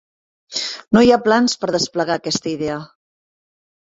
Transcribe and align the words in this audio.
No 0.95 1.03
hi 1.05 1.11
ha 1.15 1.19
plans 1.25 1.55
per 1.63 1.69
desplegar 1.75 2.15
aquesta 2.21 2.51
idea. 2.53 2.79